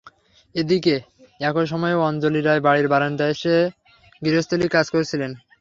[0.55, 0.95] এদিকে,
[1.39, 3.55] একই সময়ে অঞ্জলি রায় বাড়ির বারান্দায় বসে
[4.21, 5.31] গৃহস্থালির কাজ করছিলেন।